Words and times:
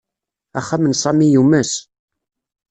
Axxam 0.59 0.83
n 0.87 0.93
Sami 1.01 1.27
yumes. 1.33 1.71